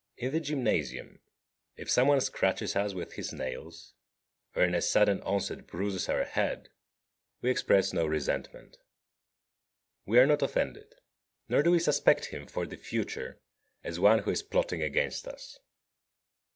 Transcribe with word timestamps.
20. 0.17 0.25
In 0.25 0.33
the 0.33 0.39
gymnasium, 0.39 1.19
if 1.75 1.87
some 1.87 2.07
one 2.07 2.19
scratches 2.19 2.75
us 2.75 2.95
with 2.95 3.13
his 3.13 3.31
nails, 3.31 3.93
or 4.55 4.63
in 4.63 4.73
a 4.73 4.81
sudden 4.81 5.21
onset 5.21 5.67
bruises 5.67 6.09
our 6.09 6.23
head, 6.23 6.69
we 7.41 7.51
express 7.51 7.93
no 7.93 8.07
resentment; 8.07 8.79
we 10.07 10.17
are 10.17 10.25
not 10.25 10.41
offended; 10.41 10.95
nor 11.47 11.61
do 11.61 11.69
we 11.69 11.77
suspect 11.77 12.33
him 12.33 12.47
for 12.47 12.65
the 12.65 12.77
future 12.77 13.39
as 13.83 13.99
one 13.99 14.17
who 14.23 14.31
is 14.31 14.41
plotting 14.41 14.81
against 14.81 15.27
us. 15.27 15.59